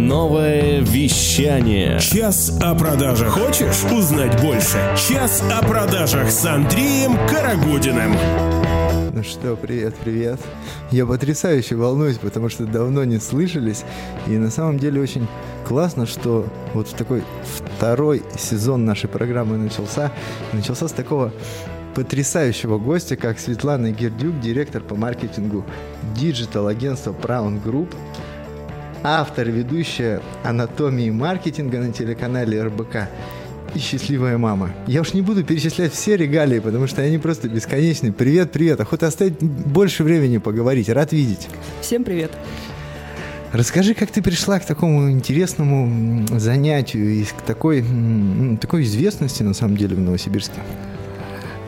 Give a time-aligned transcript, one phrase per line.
[0.00, 2.00] Новое вещание.
[2.00, 3.28] Час о продажах.
[3.28, 4.78] Хочешь узнать больше?
[4.96, 8.16] Час о продажах с Андреем Карагудиным.
[9.12, 10.40] Ну что, привет, привет.
[10.90, 13.84] Я потрясающе волнуюсь, потому что давно не слышались.
[14.26, 15.28] И на самом деле очень
[15.68, 17.22] классно, что вот такой
[17.76, 20.10] второй сезон нашей программы начался.
[20.54, 21.30] Начался с такого
[21.94, 25.64] потрясающего гостя, как Светлана Гердюк, директор по маркетингу
[26.14, 27.94] digital-агентства Crown Group,
[29.02, 33.08] автор и ведущая анатомии маркетинга на телеканале РБК
[33.74, 34.72] и счастливая мама.
[34.86, 38.12] Я уж не буду перечислять все регалии, потому что они просто бесконечны.
[38.12, 38.80] Привет, привет.
[38.80, 40.88] Охота оставить больше времени поговорить.
[40.88, 41.48] Рад видеть.
[41.80, 42.32] Всем привет.
[43.52, 47.84] Расскажи, как ты пришла к такому интересному занятию и к такой,
[48.60, 50.60] такой известности, на самом деле, в Новосибирске?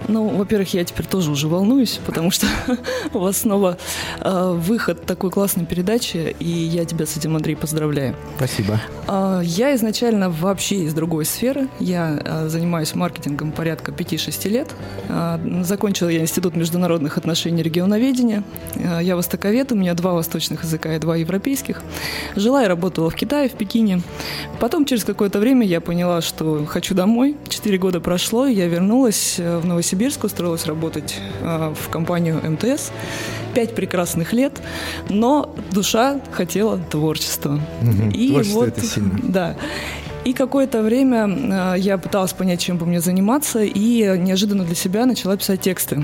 [0.08, 2.46] Ну, во-первых, я теперь тоже уже волнуюсь, потому что
[3.12, 3.78] у вас снова
[4.20, 8.14] э, выход такой классной передачи, и я тебя с этим, Андрей, поздравляю.
[8.36, 8.80] Спасибо.
[9.08, 11.68] Э, я изначально вообще из другой сферы.
[11.78, 14.68] Я э, занимаюсь маркетингом порядка 5-6 лет.
[15.08, 18.42] Э, закончила я Институт международных отношений и регионоведения.
[18.74, 21.82] Э, я востоковед, у меня два восточных языка и два европейских.
[22.36, 24.02] Жила и работала в Китае, в Пекине.
[24.60, 27.36] Потом через какое-то время я поняла, что хочу домой.
[27.48, 32.40] Четыре года прошло, и я вернулась э, в Новосибирск Новосибирск, устроилась работать э, в компанию
[32.42, 32.90] МТС.
[33.54, 34.60] Пять прекрасных лет,
[35.10, 37.60] но душа хотела творчества.
[37.82, 38.10] Угу.
[38.14, 39.18] И Творчество вот, это сильно.
[39.22, 39.56] Да.
[40.24, 45.04] И какое-то время э, я пыталась понять, чем бы мне заниматься, и неожиданно для себя
[45.04, 46.02] начала писать тексты.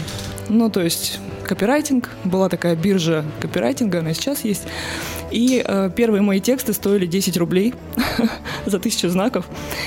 [0.50, 4.64] Ну, то есть копирайтинг, была такая биржа копирайтинга, она сейчас есть.
[5.31, 7.75] И э, первые мои тексты стоили 10 рублей
[8.67, 9.47] за тысячу знаков.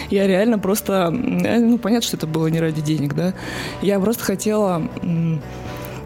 [0.09, 3.33] Я реально просто, э, ну, понятно, что это было не ради денег, да.
[3.81, 4.87] Я просто хотела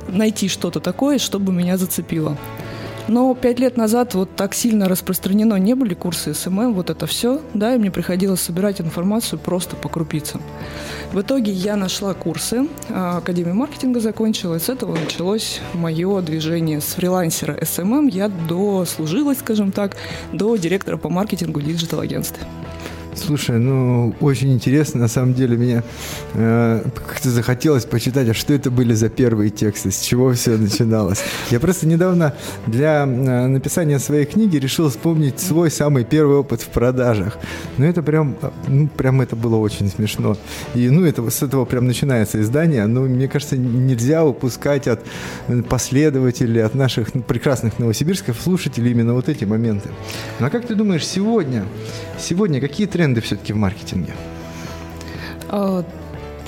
[0.08, 2.38] найти что-то такое, чтобы меня зацепило.
[3.08, 7.42] Но пять лет назад вот так сильно распространено не были курсы SMM, вот это все,
[7.54, 10.42] да, и мне приходилось собирать информацию просто по крупицам.
[11.14, 16.82] В итоге я нашла курсы, а, Академию маркетинга закончила, и с этого началось мое движение
[16.82, 18.08] с фрилансера SMM.
[18.08, 19.96] Я дослужилась, скажем так,
[20.34, 22.44] до директора по маркетингу digital-агентства.
[23.16, 25.84] Слушай, ну, очень интересно, на самом деле, мне
[26.34, 31.24] э, как-то захотелось почитать, а что это были за первые тексты, с чего все начиналось.
[31.50, 32.34] Я просто недавно
[32.68, 37.38] для э, написания своей книги решил вспомнить свой самый первый опыт в продажах.
[37.78, 38.36] Ну, это прям,
[38.68, 40.38] ну, прям это было очень смешно.
[40.74, 45.00] И, ну, это, с этого прям начинается издание, но, мне кажется, нельзя упускать от
[45.70, 49.90] последователей, от наших прекрасных новосибирских слушателей именно вот эти моменты.
[50.40, 51.64] Ну, а как ты думаешь, сегодня,
[52.20, 54.14] сегодня какие тренды тренды все-таки в маркетинге?
[55.50, 55.84] А,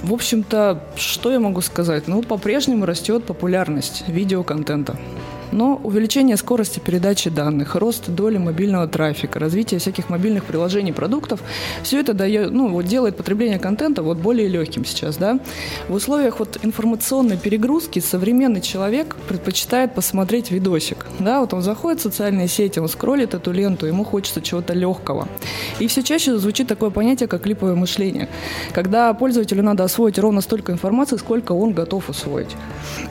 [0.01, 2.07] в общем-то, что я могу сказать?
[2.07, 4.97] Ну, по-прежнему растет популярность видеоконтента.
[5.51, 11.41] Но увеличение скорости передачи данных, рост доли мобильного трафика, развитие всяких мобильных приложений, продуктов,
[11.83, 15.39] все это дает, ну, вот делает потребление контента вот более легким сейчас, да.
[15.87, 22.03] В условиях вот информационной перегрузки современный человек предпочитает посмотреть видосик, да, вот он заходит в
[22.03, 25.27] социальные сети, он скроллит эту ленту, ему хочется чего-то легкого.
[25.79, 28.29] И все чаще звучит такое понятие, как клиповое мышление,
[28.73, 32.55] когда пользователю надо освоить ровно столько информации, сколько он готов усвоить.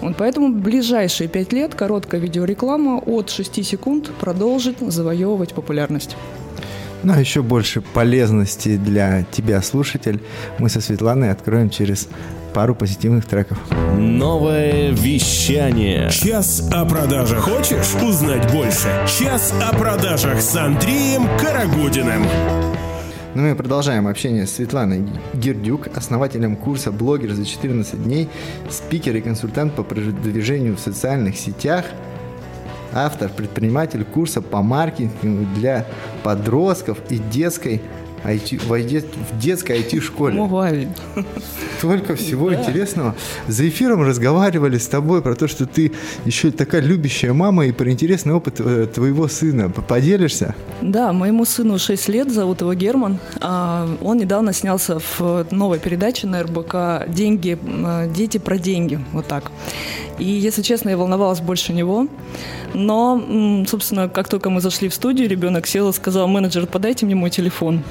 [0.01, 6.17] Вот поэтому ближайшие пять лет короткое видеореклама от 6 секунд продолжит завоевывать популярность.
[7.05, 10.21] Ну а еще больше полезности для тебя, слушатель,
[10.59, 12.09] мы со Светланой откроем через
[12.53, 13.59] пару позитивных треков.
[13.97, 16.11] Новое вещание.
[16.11, 17.45] Час о продажах.
[17.45, 18.89] Хочешь узнать больше?
[19.07, 22.25] Час о продажах с Андреем Карагудиным.
[23.35, 28.29] Ну, мы продолжаем общение с Светланой Гердюк, основателем курса «Блогер за 14 дней»,
[28.71, 31.85] спикер и консультант по продвижению в социальных сетях–
[32.93, 35.87] автор, предприниматель курса по маркетингу для
[36.23, 37.83] подростков и детской
[38.27, 40.35] IT, в детской IT-школе.
[40.35, 40.89] Мугали.
[41.81, 42.61] Только всего да.
[42.61, 43.15] интересного.
[43.47, 45.93] За эфиром разговаривали с тобой про то, что ты
[46.25, 49.71] еще такая любящая мама и про интересный опыт э, твоего сына.
[49.71, 50.55] Поделишься?
[50.81, 53.19] Да, моему сыну 6 лет, зовут его Герман.
[53.41, 58.99] А, он недавно снялся в новой передаче на РБК «Деньги, э, дети про деньги».
[59.13, 59.51] Вот так.
[60.19, 62.09] И, если честно, я волновалась больше него.
[62.75, 67.15] Но, собственно, как только мы зашли в студию, ребенок сел и сказал, менеджер, подайте мне
[67.15, 67.83] мой телефон.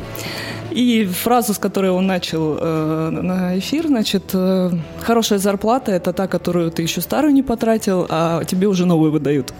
[0.72, 6.27] И фразу, с которой он начал э, на эфир, значит, э, хорошая зарплата– это та,
[6.27, 9.54] которую ты еще старую не потратил, а тебе уже новую выдают.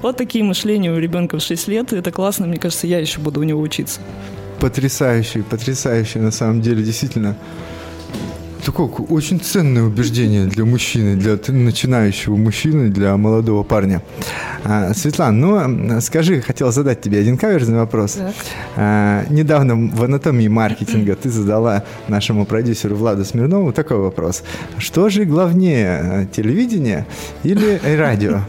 [0.00, 1.92] Вот такие мышления у ребенка в 6 лет.
[1.92, 4.00] Это классно, мне кажется, я еще буду у него учиться.
[4.60, 7.36] Потрясающий, потрясающий, на самом деле, действительно
[8.64, 14.02] такое очень ценное убеждение для мужчины, для начинающего мужчины, для молодого парня.
[14.64, 18.18] А, Светлана, ну скажи, хотел задать тебе один каверзный вопрос.
[18.76, 24.42] А, недавно в анатомии маркетинга ты задала нашему продюсеру Владу Смирнову такой вопрос.
[24.78, 27.06] Что же главнее, телевидение
[27.42, 28.40] или радио?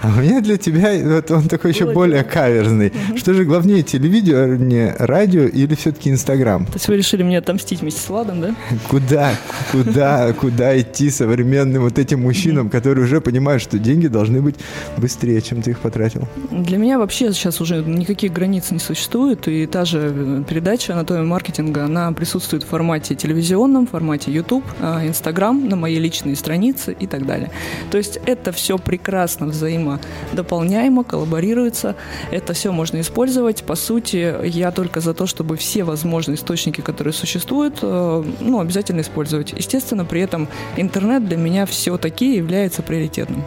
[0.00, 2.92] А у меня для тебя, вот он такой еще более каверзный.
[3.16, 6.64] Что же главнее, телевидение, радио или все-таки Инстаграм?
[6.66, 8.54] То есть вы решили мне отомстить вместе с Владом, да?
[8.88, 9.32] Куда?
[9.72, 10.32] Куда?
[10.32, 14.56] Куда идти современным вот этим мужчинам, которые уже понимают, что деньги должны быть
[14.96, 16.28] быстрее, чем ты их потратил?
[16.50, 21.84] Для меня вообще сейчас уже никаких границ не существует, и та же передача «Анатомия маркетинга»,
[21.84, 27.06] она присутствует в формате телевизионном, в формате YouTube, а, Инстаграм, на моей личной странице и
[27.06, 27.50] так далее.
[27.90, 31.96] То есть это все прекрасно взаимодополняемо, коллаборируется,
[32.30, 33.64] это все можно использовать.
[33.64, 39.00] По сути, я только за то, чтобы все возможные источники, которые существуют, э, ну, обязательно
[39.00, 39.53] использовать.
[39.56, 43.44] Естественно, при этом интернет для меня все-таки является приоритетным.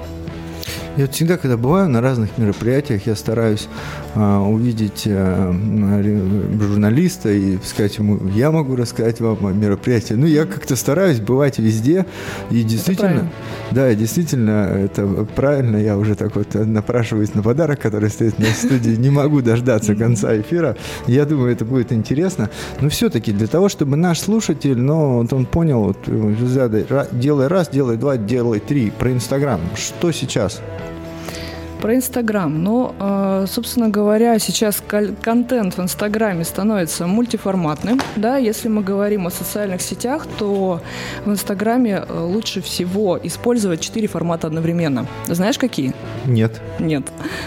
[0.97, 3.67] Я вот всегда, когда бываю на разных мероприятиях, я стараюсь
[4.15, 5.53] а, увидеть а,
[6.59, 10.15] журналиста и сказать ему, я могу рассказать вам о мероприятии.
[10.15, 12.07] Ну, я как-то стараюсь бывать везде.
[12.49, 13.29] И действительно,
[13.69, 15.05] да, действительно, это
[15.35, 15.77] правильно.
[15.77, 18.95] Я уже так вот напрашиваюсь на подарок, который стоит на студии.
[18.97, 20.77] Не могу дождаться конца эфира.
[21.05, 22.49] Я думаю, это будет интересно.
[22.81, 25.97] Но все-таки для того, чтобы наш слушатель, ну, вот он понял, вот,
[27.11, 28.89] делай раз, делай два, делай три.
[28.89, 29.61] Про Инстаграм.
[29.75, 30.59] Что сейчас?
[31.87, 32.63] Про Инстаграм.
[32.63, 34.83] Ну, э, собственно говоря, сейчас
[35.21, 38.01] контент в Инстаграме становится мультиформатным.
[38.17, 40.81] Да, если мы говорим о социальных сетях, то
[41.23, 45.05] в Инстаграме э, лучше всего использовать четыре формата одновременно.
[45.27, 45.93] Знаешь, какие?
[46.25, 46.59] Нет.
[46.77, 47.05] Нет.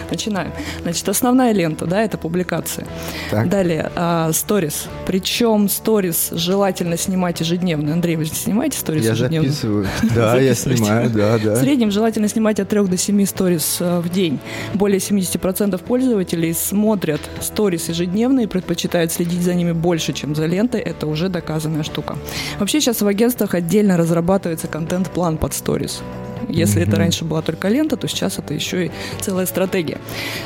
[0.09, 0.51] Начинаем.
[0.81, 2.87] Значит, основная лента, да, это публикации.
[3.29, 3.47] Так.
[3.47, 3.91] Далее,
[4.33, 4.87] сторис.
[4.87, 7.93] Э, Причем сторис желательно снимать ежедневно.
[7.93, 9.45] Андрей, вы снимаете сторис ежедневно?
[9.45, 9.87] Я записываю.
[10.15, 11.53] Да, я снимаю, да, да.
[11.53, 14.39] В среднем желательно снимать от 3 до 7 сторис в день день.
[14.73, 20.81] Более 70% пользователей смотрят сторис ежедневно и предпочитают следить за ними больше, чем за лентой.
[20.81, 22.17] Это уже доказанная штука.
[22.59, 26.01] Вообще сейчас в агентствах отдельно разрабатывается контент-план под сторис.
[26.49, 26.87] Если mm-hmm.
[26.87, 29.99] это раньше была только лента, то сейчас это еще и целая стратегия.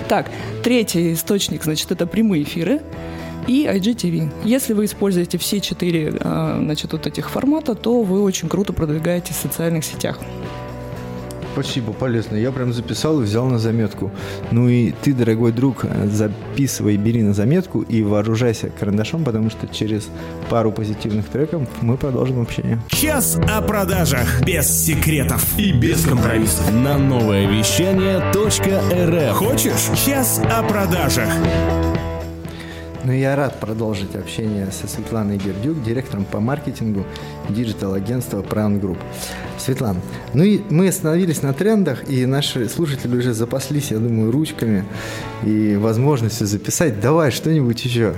[0.07, 0.29] Так,
[0.63, 2.81] третий источник, значит, это прямые эфиры
[3.47, 4.29] и IGTV.
[4.43, 9.35] Если вы используете все четыре а, значит, вот этих формата, то вы очень круто продвигаетесь
[9.35, 10.19] в социальных сетях.
[11.55, 12.35] Спасибо, полезно.
[12.35, 14.11] Я прям записал и взял на заметку.
[14.51, 20.09] Ну и ты, дорогой друг, записывай, бери на заметку и вооружайся карандашом, потому что через
[20.49, 22.81] пару позитивных треков мы продолжим общение.
[22.89, 26.73] Час о продажах без секретов и без компромиссов.
[26.73, 29.37] На новое вещание .рф.
[29.37, 29.97] Хочешь?
[30.05, 31.29] Час о продажах.
[33.05, 37.05] Ну, я рад продолжить общение со Светланой Гердюк, директором по маркетингу
[37.49, 38.97] digital-агентства Crown Group.
[39.59, 40.01] Светлана,
[40.33, 44.85] ну и мы остановились на трендах, и наши слушатели уже запаслись, я думаю, ручками
[45.43, 46.99] и возможностью записать.
[46.99, 48.15] Давай что-нибудь еще.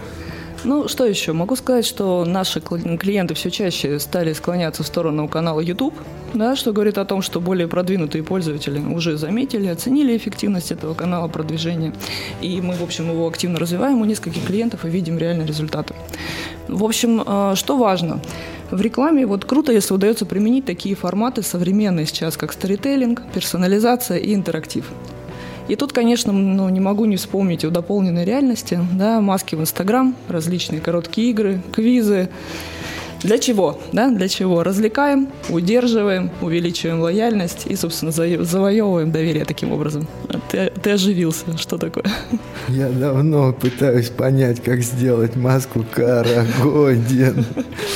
[0.64, 1.34] Ну, что еще?
[1.34, 5.94] Могу сказать, что наши клиенты все чаще стали склоняться в сторону канала YouTube,
[6.34, 11.28] да, что говорит о том, что более продвинутые пользователи уже заметили, оценили эффективность этого канала
[11.28, 11.94] продвижения.
[12.42, 15.94] И мы, в общем, его активно развиваем у нескольких клиентов и видим реальные результаты.
[16.68, 18.20] В общем, э, что важно?
[18.72, 24.34] В рекламе вот круто, если удается применить такие форматы современные сейчас, как сторителлинг, персонализация и
[24.34, 24.86] интерактив.
[25.68, 30.16] И тут, конечно, ну, не могу не вспомнить о дополненной реальности, да, маски в Инстаграм,
[30.30, 32.30] различные короткие игры, квизы.
[33.22, 33.80] Для чего?
[33.92, 34.10] Да?
[34.10, 34.64] Для чего?
[34.64, 40.08] Развлекаем, удерживаем, увеличиваем лояльность и, собственно, завоевываем доверие таким образом.
[40.50, 41.58] Ты, ты оживился.
[41.58, 42.06] Что такое?
[42.70, 47.44] Я давно пытаюсь понять, как сделать маску Карагодин,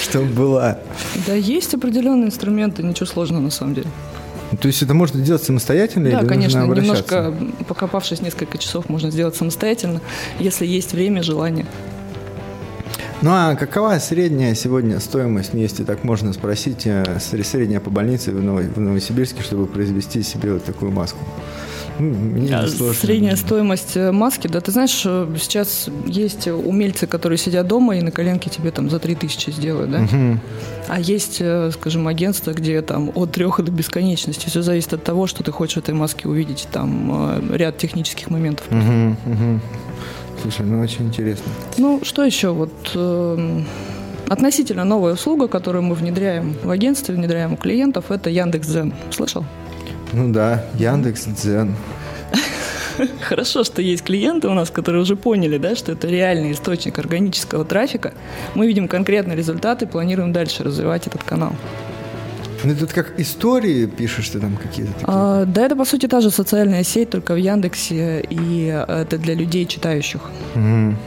[0.01, 0.79] чтобы была.
[1.27, 3.87] Да, есть определенные инструменты, ничего сложного на самом деле.
[4.59, 7.33] То есть это можно делать самостоятельно да, или конечно, немножко
[7.67, 10.01] покопавшись несколько часов, можно сделать самостоятельно,
[10.39, 11.65] если есть время, желание.
[13.21, 18.79] Ну а какова средняя сегодня стоимость, если так можно спросить, э, средняя по больнице в
[18.79, 21.19] Новосибирске, чтобы произвести себе вот такую маску?
[21.99, 27.97] А Средняя стоимость э, маски, да, ты знаешь, э, сейчас есть умельцы, которые сидят дома
[27.97, 30.01] и на коленке тебе там за 3000 сделают, да?
[30.01, 30.39] Угу.
[30.87, 31.41] А есть,
[31.73, 34.47] скажем, агентства, где там от трех до бесконечности.
[34.47, 36.67] Все зависит от того, что ты хочешь в этой маске увидеть.
[36.71, 38.65] Там ряд технических моментов.
[38.71, 39.59] Угу, угу.
[40.41, 41.51] Слушай, ну очень интересно.
[41.77, 42.49] Ну, что еще?
[42.49, 43.61] Вот э,
[44.27, 48.93] относительно новая услуга, которую мы внедряем в агентстве, внедряем у клиентов, это Яндекс.Дзен.
[49.11, 49.45] Слышал?
[50.13, 51.75] Ну да, Яндекс Дзен.
[53.21, 57.65] Хорошо, что есть клиенты у нас, которые уже поняли, да, что это реальный источник органического
[57.65, 58.13] трафика.
[58.53, 61.53] Мы видим конкретные результаты, планируем дальше развивать этот канал.
[62.63, 65.07] Ну, тут как истории пишешь ты там какие-то такие?
[65.07, 69.33] А, да, это, по сути, та же социальная сеть, только в Яндексе, и это для
[69.33, 70.21] людей читающих.
[70.53, 70.97] Мгм.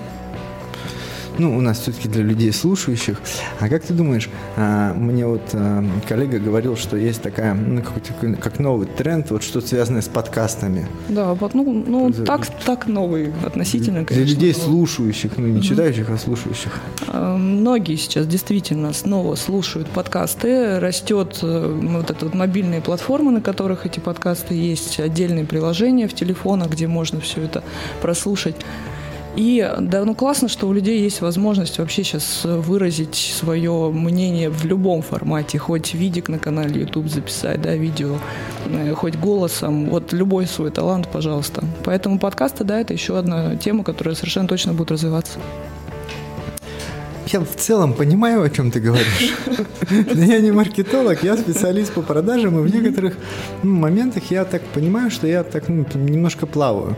[1.39, 3.21] Ну, у нас все-таки для людей слушающих.
[3.61, 8.13] А как ты думаешь, а, мне вот а, коллега говорил, что есть такая, ну, какой-то
[8.41, 10.87] как новый тренд, вот что-то связанное с подкастами.
[11.09, 14.31] Да, вот, ну, ну За- так, так новый относительно, Для конечно.
[14.31, 16.73] людей но- слушающих, ну, не читающих, а слушающих.
[17.09, 20.79] А, Многие сейчас действительно снова слушают подкасты.
[20.79, 26.15] Растет э, вот это вот мобильные платформы, на которых эти подкасты есть, отдельные приложения в
[26.15, 27.65] телефонах, где можно все это
[28.03, 28.57] прослушать.
[29.37, 34.65] И да, ну классно, что у людей есть возможность вообще сейчас выразить свое мнение в
[34.65, 38.17] любом формате, хоть видик на канале YouTube записать, да, видео,
[38.67, 41.65] э, хоть голосом, вот любой свой талант, пожалуйста.
[41.85, 45.39] Поэтому подкасты, да, это еще одна тема, которая совершенно точно будет развиваться.
[47.35, 49.35] Я в целом понимаю, о чем ты говоришь.
[49.91, 53.17] Но я не маркетолог, я специалист по продажам, и в некоторых
[53.65, 56.97] ну, моментах я так понимаю, что я так ну, немножко плаваю.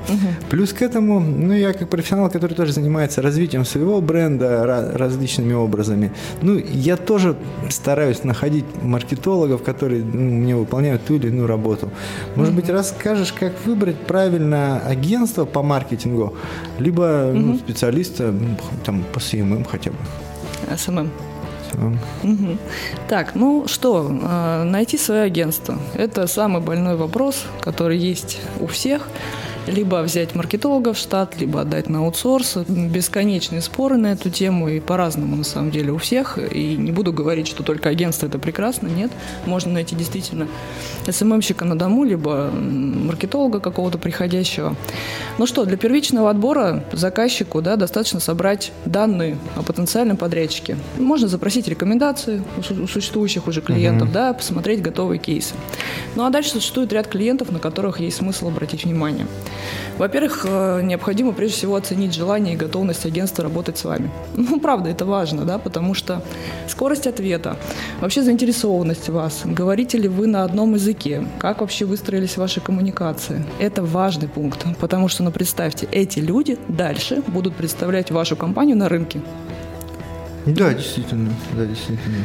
[0.51, 5.55] Плюс к этому, ну, я как профессионал, который тоже занимается развитием своего бренда ра- различными
[5.55, 6.13] образами,
[6.43, 7.35] ну, я тоже
[7.71, 11.91] стараюсь находить маркетологов, которые ну, мне выполняют ту или иную работу.
[12.35, 16.35] Может быть, расскажешь, как выбрать правильно агентство по маркетингу,
[16.79, 18.35] либо ну, специалиста
[18.85, 19.97] там, по CMM хотя бы.
[21.69, 21.95] Всё.
[22.23, 22.59] Мгм.
[23.09, 25.79] Так, ну что, э, найти свое агентство.
[25.95, 29.09] Это самый больной вопрос, который есть у всех.
[29.67, 32.57] Либо взять маркетолога в штат, либо отдать на аутсорс.
[32.69, 36.39] Бесконечные споры на эту тему и по-разному на самом деле у всех.
[36.39, 38.87] И не буду говорить, что только агентство это прекрасно.
[38.89, 39.11] Нет,
[39.45, 40.47] можно найти действительно
[41.11, 44.77] СММщика на дому, либо маркетолога какого-то приходящего.
[45.39, 50.77] Ну что, для первичного отбора заказчику да, достаточно собрать данные о потенциальном подрядчике.
[50.97, 55.55] Можно запросить рекомендации у су- у существующих уже клиентов, да, посмотреть готовые кейсы.
[56.15, 59.27] Ну а дальше существует ряд клиентов, на которых есть смысл обратить внимание.
[59.99, 64.11] Во-первых, э, необходимо прежде всего оценить желание и готовность агентства работать с вами.
[64.49, 66.23] Ну, правда, это важно, да, потому что
[66.69, 67.57] скорость ответа,
[68.01, 73.45] вообще заинтересованность вас, говорите ли вы на одном языке, как вообще выстроились ваши коммуникации.
[73.59, 78.89] Это важный пункт, потому что, ну, представьте, эти люди дальше будут представлять вашу компанию на
[78.89, 79.21] рынке.
[80.47, 82.17] Да, действительно, да, действительно.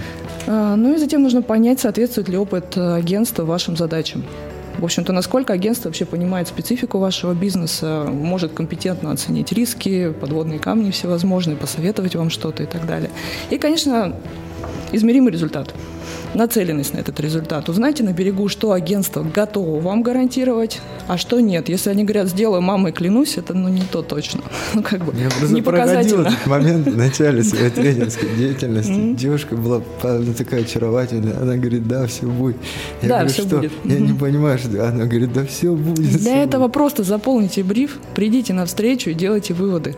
[0.48, 4.24] А, Ну и затем нужно понять, соответствует ли опыт э, агентства вашим задачам.
[4.78, 10.92] В общем-то, насколько агентство вообще понимает специфику вашего бизнеса, может компетентно оценить риски, подводные камни
[10.92, 13.10] всевозможные, посоветовать вам что-то и так далее.
[13.50, 14.16] И, конечно,
[14.92, 15.74] измеримый результат.
[16.34, 17.68] Нацеленность на этот результат.
[17.68, 21.68] Узнайте на берегу, что агентство готово вам гарантировать, а что нет.
[21.68, 24.42] Если они говорят, сделаю, мамой клянусь, это ну не то точно.
[24.74, 26.28] Ну, как бы, Я не показательно.
[26.30, 29.14] этот момент в начале своей тренерской деятельности.
[29.14, 29.82] Девушка была
[30.38, 31.38] такая очаровательная.
[31.42, 32.56] Она говорит, да, все будет.
[33.02, 33.58] Я Да, говорю, всё что?
[33.58, 33.72] будет.
[33.84, 36.18] Я не понимаю, что она говорит, да все будет.
[36.22, 36.74] Для этого будет».
[36.74, 39.96] просто заполните бриф, придите на встречу и делайте выводы.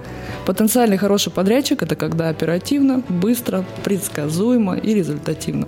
[0.48, 5.68] Потенциальный хороший подрядчик– это когда оперативно, быстро, предсказуемо и результативно.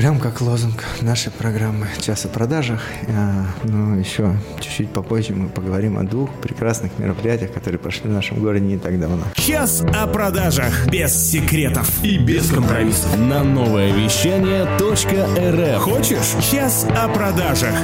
[0.00, 2.80] Прям как лозунг нашей программы «Час о продажах».
[3.10, 8.40] А, Ну, еще чуть-чуть попозже мы поговорим о двух прекрасных мероприятиях, которые прошли в нашем
[8.40, 9.24] городе не так давно.
[9.34, 13.14] Час о продажах без секретов и без компромиссов.
[13.18, 15.82] На новое вещание .рф.
[15.82, 16.50] Хочешь?
[16.50, 17.74] Час о продажах.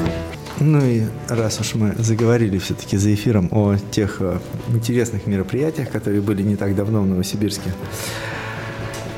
[0.58, 6.22] Ну и раз уж мы заговорили все-таки за эфиром о тех э, интересных мероприятиях, которые
[6.22, 7.74] были не так давно в Новосибирске.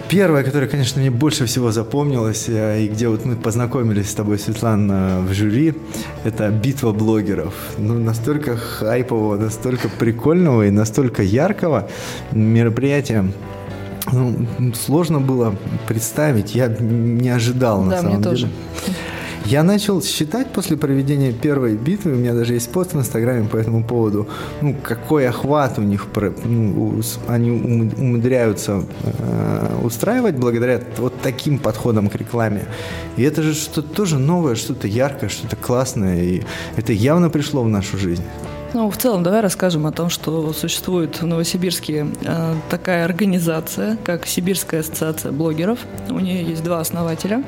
[0.09, 4.39] Первое, которое, конечно, мне больше всего запомнилось, э, и где вот мы познакомились с тобой,
[4.39, 5.75] Светлана, в жюри,
[6.25, 7.53] это битва блогеров.
[7.77, 11.89] Ну, настолько хайпового, настолько прикольного и настолько яркого
[12.33, 13.27] мероприятия.
[14.11, 15.55] Ну, сложно было
[15.87, 18.31] представить, я не ожидал на Да, мне самом деле.
[18.31, 18.49] тоже.
[19.51, 23.57] Я начал считать после проведения первой битвы, у меня даже есть пост в Инстаграме по
[23.57, 24.29] этому поводу,
[24.61, 26.07] ну, какой охват у них,
[26.45, 32.67] ну, они ум- умудряются э, устраивать благодаря вот таким подходам к рекламе.
[33.17, 36.43] И это же что-то тоже новое, что-то яркое, что-то классное, и
[36.77, 38.25] это явно пришло в нашу жизнь.
[38.75, 44.27] Ну, в целом, давай расскажем о том, что существует в Новосибирске э, такая организация, как
[44.27, 45.79] Сибирская ассоциация блогеров.
[46.11, 47.43] У нее есть два основателя.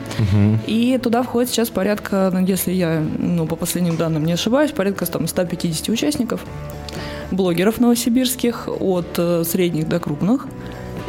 [0.67, 5.05] И туда входит сейчас порядка, ну, если я ну, по последним данным не ошибаюсь, порядка
[5.05, 6.41] там, 150 участников,
[7.31, 10.47] блогеров новосибирских, от э, средних до крупных.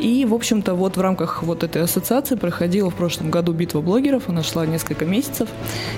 [0.01, 4.29] И, в общем-то, вот в рамках вот этой ассоциации проходила в прошлом году битва блогеров.
[4.29, 5.47] Она шла несколько месяцев.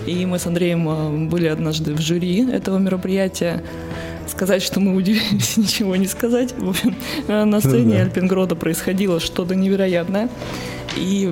[0.05, 3.63] И мы с Андреем э, были однажды в жюри этого мероприятия.
[4.27, 6.53] Сказать, что мы удивились, ничего не сказать.
[6.57, 6.95] В общем,
[7.27, 8.01] э, на сцене да.
[8.03, 10.29] Альпингрода происходило что-то невероятное.
[10.95, 11.25] И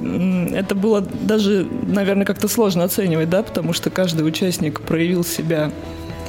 [0.54, 5.72] это было даже, наверное, как-то сложно оценивать, да, потому что каждый участник проявил себя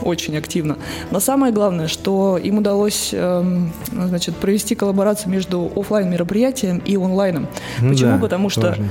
[0.02, 0.76] очень активно.
[1.10, 7.46] Но самое главное, что им удалось эм, значит, провести коллаборацию между офлайн мероприятием и онлайном.
[7.80, 8.10] Ну Почему?
[8.10, 8.82] да, Потому что тоже.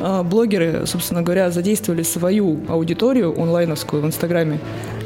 [0.00, 4.60] э, блогеры, собственно говоря, задействовали свою аудиторию онлайновскую в Инстаграме,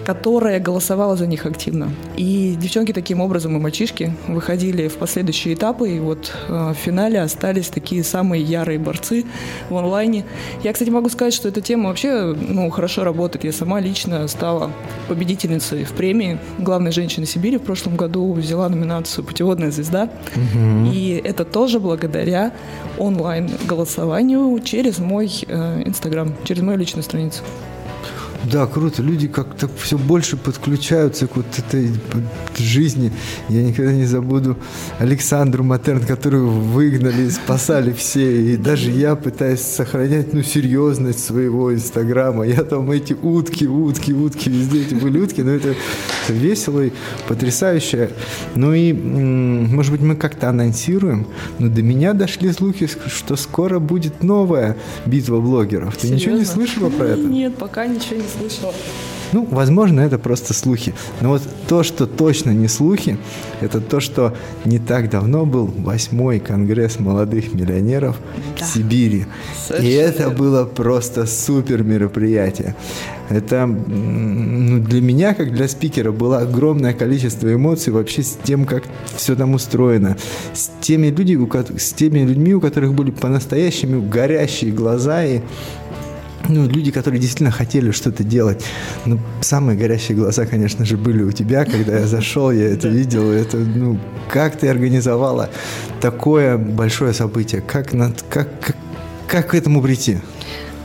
[0.04, 1.90] которая голосовала за них активно.
[2.16, 7.20] И девчонки таким образом и мальчишки выходили в последующие этапы, и вот э, в финале
[7.20, 9.24] остались такие самые ярые борцы
[9.70, 10.24] в онлайне.
[10.62, 13.44] Я, кстати, могу сказать, что эта тема вообще ну, хорошо работает.
[13.44, 14.70] Я сама лично стала
[15.08, 20.10] победительницей в премии «Главной женщины Сибири» в прошлом году, взяла номинацию «Путеводная звезда».
[20.92, 22.52] И это тоже благодаря
[22.98, 27.42] онлайн-голосованию через мой э, Инстаграм, через мою личную страницу.
[28.50, 29.02] Да, круто.
[29.02, 31.90] Люди как-то все больше подключаются к вот этой
[32.58, 33.12] жизни.
[33.48, 34.56] Я никогда не забуду
[34.98, 38.52] Александру Матерн, которую выгнали, спасали все.
[38.52, 42.44] И даже я пытаюсь сохранять, ну, серьезность своего инстаграма.
[42.44, 45.42] Я там эти утки, утки, утки, везде эти были утки.
[45.42, 45.74] Но это
[46.28, 46.92] весело и
[47.28, 48.10] потрясающе.
[48.54, 51.26] Ну и, может быть, мы как-то анонсируем.
[51.58, 54.76] Но до меня дошли слухи, что скоро будет новая
[55.06, 55.96] битва блогеров.
[55.96, 56.54] Ты ничего не Серьезно?
[56.54, 57.22] слышала про это?
[57.22, 58.72] Нет, пока ничего не слышала.
[59.32, 60.94] Ну, возможно, это просто слухи.
[61.20, 63.18] Но вот то, что точно не слухи,
[63.60, 68.16] это то, что не так давно был восьмой конгресс молодых миллионеров
[68.58, 68.64] Да.
[68.64, 69.26] в Сибири.
[69.66, 72.74] Совершенно И это было просто супер мероприятие.
[73.30, 78.84] Это ну, для меня, как для спикера, было огромное количество эмоций вообще с тем, как
[79.16, 80.16] все там устроено.
[80.52, 85.40] С теми, людьми, у с теми людьми, у которых были по-настоящему горящие глаза и
[86.48, 88.64] ну, люди, которые действительно хотели что-то делать.
[89.06, 93.30] Ну, самые горящие глаза, конечно же, были у тебя, когда я зашел, я это видел.
[93.30, 93.98] Это, ну,
[94.30, 95.50] как ты организовала
[96.00, 97.60] такое большое событие?
[97.60, 98.76] Как, над, как, как,
[99.26, 100.18] как к этому прийти?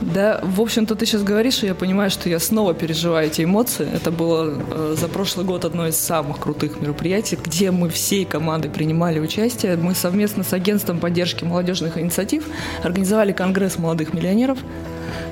[0.00, 3.86] Да, в общем-то, ты сейчас говоришь, и я понимаю, что я снова переживаю эти эмоции.
[3.92, 8.70] Это было э, за прошлый год одно из самых крутых мероприятий, где мы всей командой
[8.70, 9.76] принимали участие.
[9.76, 12.44] Мы совместно с агентством поддержки молодежных инициатив
[12.82, 14.58] организовали конгресс молодых миллионеров.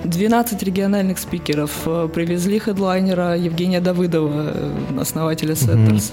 [0.04, 1.70] 12 региональных спикеров.
[1.86, 6.12] Э, Привезли хедлайнера Евгения Давыдова, э, основателя Setters.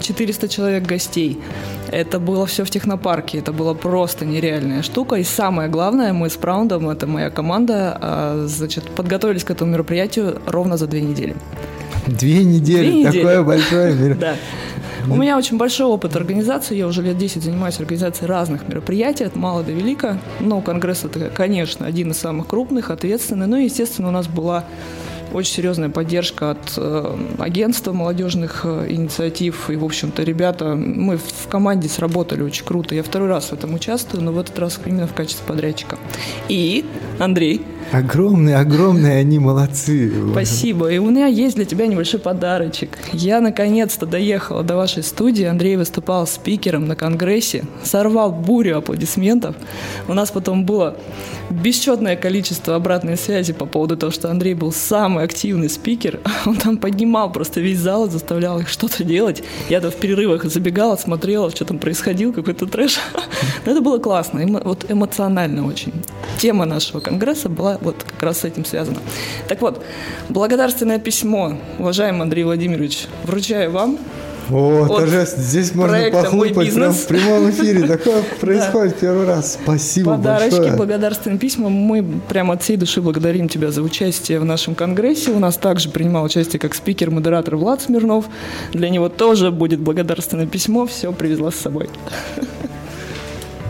[0.00, 1.38] 400 человек гостей.
[1.90, 5.16] Это было все в технопарке, это была просто нереальная штука.
[5.16, 10.40] И самое главное, мы с Crown'ом, это моя команда, а, значит, подготовились к этому мероприятию
[10.46, 11.36] ровно за две недели.
[12.06, 13.18] Две недели, Две недели.
[13.18, 14.16] такое большое мероприятие.
[14.20, 14.36] Да.
[15.08, 16.76] У меня очень большой опыт организации.
[16.76, 20.18] Я уже лет 10 занимаюсь организацией разных мероприятий, от мала до велика.
[20.40, 23.46] Но конгресс это, конечно, один из самых крупных, ответственный.
[23.46, 24.64] Ну и, естественно, у нас была
[25.32, 29.70] очень серьезная поддержка от э, агентства молодежных э, инициатив.
[29.70, 32.94] И, в общем-то, ребята, мы в команде сработали очень круто.
[32.94, 35.98] Я второй раз в этом участвую, но в этот раз именно в качестве подрядчика.
[36.48, 36.84] И,
[37.18, 40.12] Андрей, Огромные, огромные они молодцы.
[40.32, 40.90] Спасибо.
[40.90, 42.98] И у меня есть для тебя небольшой подарочек.
[43.12, 45.44] Я наконец-то доехала до вашей студии.
[45.44, 49.56] Андрей выступал спикером на конгрессе, сорвал бурю аплодисментов.
[50.08, 50.96] У нас потом было
[51.50, 56.20] бесчетное количество обратной связи по поводу того, что Андрей был самый активный спикер.
[56.46, 59.42] Он там поднимал просто весь зал и заставлял их что-то делать.
[59.68, 62.98] Я-то в перерывах забегала, смотрела, что там происходило, какой-то трэш.
[63.66, 65.92] Но это было классно, вот эмоционально очень.
[66.38, 68.98] Тема нашего конгресса была вот как раз с этим связана.
[69.48, 69.82] Так вот,
[70.28, 73.98] благодарственное письмо, уважаемый Андрей Владимирович, вручаю вам.
[74.50, 75.44] О, От торжественно.
[75.44, 77.04] Здесь можно проекта «Мой похлопать прям бизнес».
[77.04, 77.82] в прямом эфире.
[77.86, 79.58] Такое происходит первый раз.
[79.62, 80.76] Спасибо Подарочки, большое.
[80.76, 81.68] благодарственные письма.
[81.68, 85.30] Мы прямо от всей души благодарим тебя за участие в нашем конгрессе.
[85.30, 88.26] У нас также принимал участие как спикер-модератор Влад Смирнов.
[88.72, 90.86] Для него тоже будет благодарственное письмо.
[90.86, 91.88] Все привезла с собой.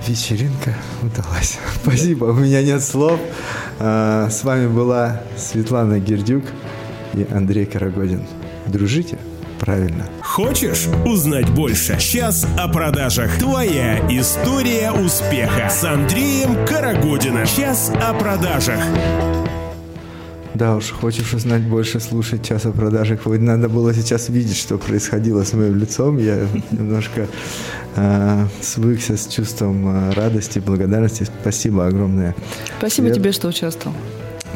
[0.06, 1.58] Вечеринка удалась.
[1.82, 3.20] Спасибо, у меня нет слов.
[3.78, 6.44] А, С вами была Светлана Гердюк
[7.14, 8.22] и Андрей Карагодин.
[8.66, 9.18] Дружите
[9.60, 10.06] правильно.
[10.22, 11.96] Хочешь узнать больше?
[12.00, 13.38] Сейчас о продажах.
[13.38, 17.46] Твоя история успеха с Андреем Карагодиным.
[17.46, 18.80] Сейчас о продажах.
[20.54, 23.24] Да уж, хочешь узнать больше, слушать час о продажах.
[23.24, 26.18] Вот надо было сейчас видеть, что происходило с моим лицом.
[26.18, 27.26] Я немножко
[27.96, 31.26] э, свыкся с чувством э, радости, благодарности.
[31.40, 32.34] Спасибо огромное.
[32.78, 33.16] Спасибо Свет.
[33.16, 33.96] тебе, что участвовал.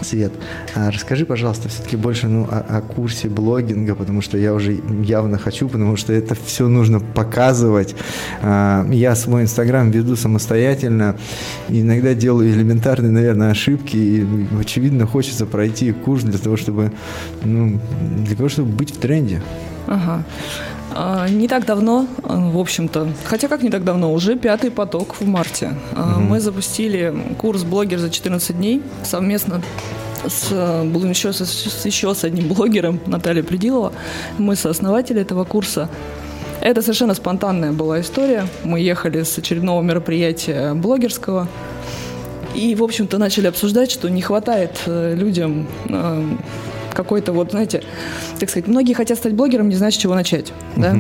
[0.03, 0.33] Свет,
[0.75, 5.39] а расскажи, пожалуйста, все-таки больше ну, о, о курсе блогинга, потому что я уже явно
[5.39, 7.95] хочу, потому что это все нужно показывать.
[8.43, 11.17] А, Я свой инстаграм веду самостоятельно,
[11.69, 14.27] иногда делаю элементарные, наверное, ошибки, и
[14.61, 16.93] очевидно хочется пройти курс для того, чтобы,
[17.45, 17.81] ну,
[18.25, 19.43] для того, чтобы быть в тренде.
[19.87, 20.25] Ага.
[20.99, 25.17] А, не так давно, а, в общем-то, хотя как не так давно, уже пятый поток
[25.21, 25.75] в марте.
[25.95, 29.61] А, мы запустили курс «Блогер за 14 дней» совместно
[30.27, 33.93] с, еще, с, еще с одним блогером, Натальей Придилова.
[34.39, 35.91] Мы сооснователи этого курса.
[36.63, 38.47] Это совершенно спонтанная была история.
[38.65, 41.47] Мы ехали с очередного мероприятия блогерского
[42.55, 45.69] и, в общем-то, начали обсуждать, что не хватает э, людям
[46.97, 47.83] какой-то вот, знаете,
[48.41, 50.95] так сказать, многие хотят стать блогером, не знают, с чего начать, да?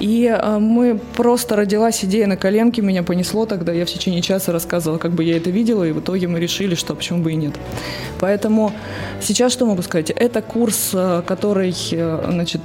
[0.00, 4.52] И э, мы просто родилась идея на коленке, меня понесло тогда, я в течение часа
[4.52, 7.36] рассказывала, как бы я это видела, и в итоге мы решили, что почему бы и
[7.36, 7.54] нет.
[8.20, 8.72] Поэтому
[9.22, 10.10] сейчас что могу сказать?
[10.10, 12.60] Это курс, э, который, э, значит,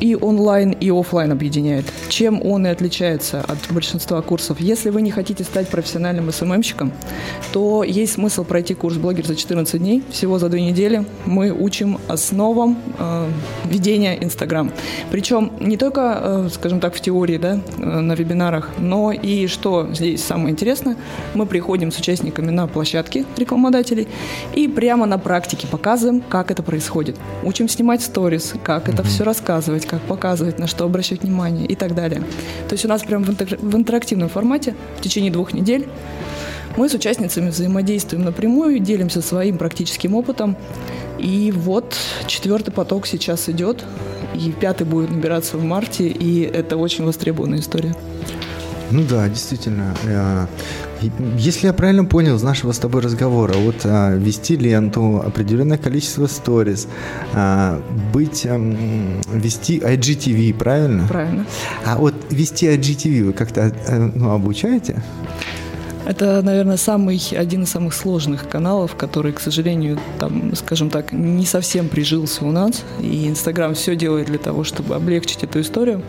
[0.00, 1.84] и онлайн, и офлайн объединяет.
[2.08, 4.60] Чем он и отличается от большинства курсов?
[4.60, 6.92] Если вы не хотите стать профессиональным СММщиком,
[7.52, 11.04] то есть смысл пройти курс блогер за 14 дней, всего за две недели.
[11.26, 12.78] Мы учим основам
[13.64, 14.72] ведения Инстаграм.
[15.10, 18.70] Причем не только Э, скажем так, в теории, да, э, на вебинарах.
[18.78, 20.96] Но и что здесь самое интересное,
[21.34, 24.08] мы приходим с участниками на площадки рекламодателей
[24.54, 27.16] и прямо на практике показываем, как это происходит.
[27.42, 31.94] Учим снимать сторис, как это все рассказывать, как показывать, на что обращать внимание и так
[31.94, 32.22] далее.
[32.68, 35.88] То есть у нас прямо в интерактивном формате в течение двух недель
[36.76, 40.56] мы с участницами взаимодействуем напрямую, делимся своим практическим опытом.
[41.18, 41.96] И вот
[42.28, 43.84] четвертый поток сейчас идет
[44.34, 47.94] и пятый будет набираться в марте, и это очень востребованная история.
[48.90, 49.94] Ну да, действительно.
[50.04, 50.46] Э,
[51.36, 56.26] если я правильно понял из нашего с тобой разговора, вот а, вести ленту, определенное количество
[56.26, 56.88] сториз,
[57.34, 57.80] а,
[58.12, 58.56] быть, а,
[59.32, 61.06] вести IGTV, правильно?
[61.06, 61.46] Правильно.
[61.84, 63.72] А вот вести IGTV вы как-то
[64.14, 65.02] ну, обучаете?
[66.06, 71.44] Это, наверное, самый, один из самых сложных каналов, который, к сожалению, там, скажем так, не
[71.44, 72.82] совсем прижился у нас.
[73.00, 76.02] И Инстаграм все делает для того, чтобы облегчить эту историю.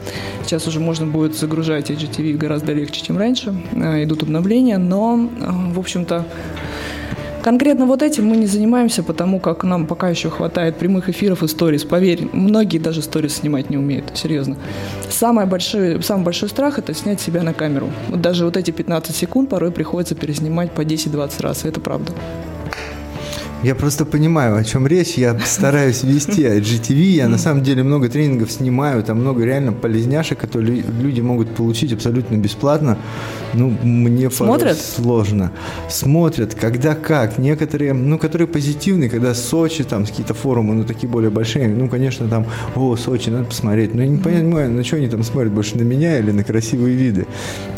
[0.45, 3.53] Сейчас уже можно будет загружать IGTV гораздо легче, чем раньше.
[3.73, 6.25] А, идут обновления, но, а, в общем-то,
[7.43, 11.47] Конкретно вот этим мы не занимаемся, потому как нам пока еще хватает прямых эфиров и
[11.47, 11.83] сторис.
[11.83, 14.57] Поверь, многие даже сторис снимать не умеют, серьезно.
[15.09, 17.89] Самый большой, самый большой страх– это снять себя на камеру.
[18.09, 22.11] Вот даже вот эти 15 секунд порой приходится переснимать по 10-20 раз, это правда.
[23.61, 25.15] Я просто понимаю, о чем речь.
[25.15, 27.01] Я стараюсь вести GTV.
[27.01, 29.03] Я на самом деле много тренингов снимаю.
[29.03, 32.97] Там много реально полезняшек, которые люди могут получить абсолютно бесплатно.
[33.53, 34.77] Ну, мне Смотрят?
[34.79, 35.51] сложно.
[35.89, 37.37] Смотрят, когда как.
[37.37, 41.67] Некоторые, ну, которые позитивные, когда Сочи, там, какие-то форумы, ну, такие более большие.
[41.67, 43.93] Ну, конечно, там, о, Сочи, надо посмотреть.
[43.95, 46.95] Но я не понимаю, на что они там смотрят, больше на меня или на красивые
[46.95, 47.27] виды.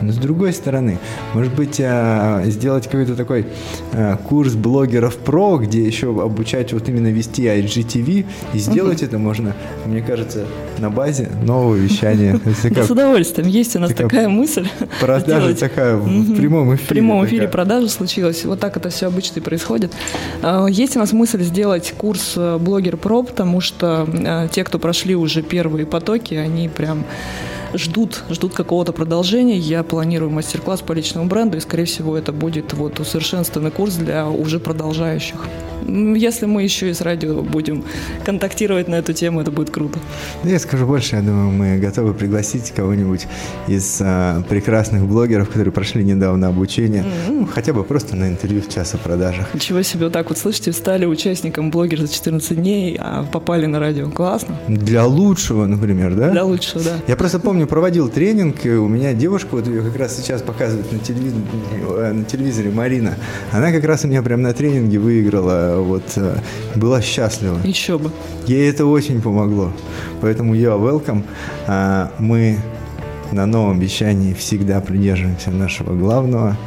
[0.02, 1.00] Но с другой стороны,
[1.34, 3.46] может быть, а, сделать какой-то такой
[3.94, 9.56] а, курс блогеров про, где еще обучать вот именно вести IGTV, и сделать это можно,
[9.86, 10.46] мне кажется,
[10.80, 12.40] на базе нового вещания.
[12.86, 13.48] С удовольствием.
[13.48, 14.68] Есть у нас такая мысль.
[15.00, 16.86] Продажа такая в прямом эфире.
[16.86, 18.44] В прямом эфире продажа случилась.
[18.46, 19.94] Вот так это все обычно и происходит.
[20.42, 24.80] А, есть у нас мысль сделать курс э, блогер про, потому что э, те, кто
[24.80, 27.06] прошли уже первые потоки, они прям
[27.74, 29.58] ждут, ждут какого-то продолжения.
[29.58, 34.28] Я планирую мастер-класс по личному бренду, и, скорее всего, это будет вот усовершенствованный курс для
[34.28, 35.38] уже продолжающих.
[35.88, 37.84] Если мы еще и с радио будем
[38.26, 40.00] контактировать на эту тему, это будет круто.
[40.44, 43.28] Я скажу больше, я думаю, мы готовы пригласить кого-нибудь
[43.68, 47.50] из а, прекрасных блогеров, которые прошли недавно обучение, mm-hmm.
[47.52, 49.54] хотя бы просто на интервью в час о продажах.
[49.54, 53.80] Ничего себе, вот так вот, слышите, стали участником блогер за 14 дней, а попали на
[53.80, 54.10] радио.
[54.10, 54.58] Классно.
[54.68, 56.30] Для лучшего, например, да?
[56.30, 56.98] Для лучшего, да.
[57.08, 60.92] Я просто помню, проводил тренинг, и у меня девушка, вот ее как раз сейчас показывают
[60.92, 61.42] на телевизоре,
[62.14, 63.16] на телевизоре Марина,
[63.52, 66.38] она как раз у меня прямо на тренинге выиграла вот э,
[66.76, 67.60] была счастлива.
[67.64, 68.12] Еще бы.
[68.48, 69.72] Ей это очень помогло.
[70.22, 71.24] Поэтому я welcome.
[71.68, 72.58] А, мы
[73.32, 76.58] на новом вещании всегда придерживаемся нашего главного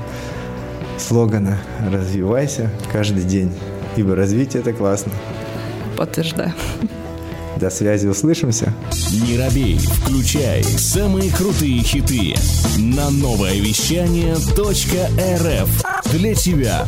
[0.99, 1.59] слогана
[1.91, 3.53] «Развивайся каждый день,
[3.97, 5.13] ибо развитие– это классно».
[5.97, 6.53] Подтверждаю.
[7.57, 8.75] До связи, услышимся.
[9.11, 12.35] Не робей, включай самые крутые хиты
[12.79, 16.87] на новое вещание .рф для тебя.